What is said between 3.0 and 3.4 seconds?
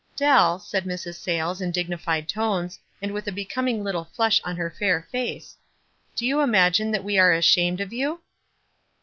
and with a